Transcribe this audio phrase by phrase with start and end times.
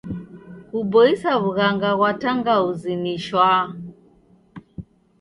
[0.69, 3.65] Kuboisa w'ughanga ghwa tangauzi ni shwaa.